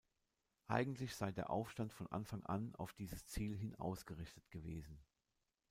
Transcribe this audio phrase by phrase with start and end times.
[0.65, 4.99] Eigentlich sei der Aufstand von Anfang an auf dieses Ziel hin ausgerichtet gewesen.